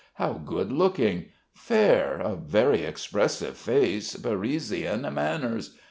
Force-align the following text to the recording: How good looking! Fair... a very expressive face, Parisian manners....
How 0.15 0.33
good 0.33 0.71
looking! 0.71 1.25
Fair... 1.53 2.15
a 2.19 2.35
very 2.35 2.81
expressive 2.81 3.55
face, 3.55 4.15
Parisian 4.15 5.01
manners.... 5.13 5.77